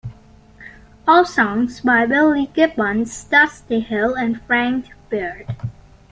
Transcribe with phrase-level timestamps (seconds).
[1.07, 5.55] All songs by Billy Gibbons, Dusty Hill and Frank Beard.